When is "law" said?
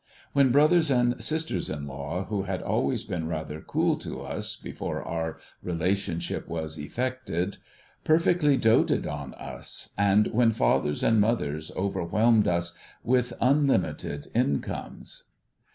1.85-2.23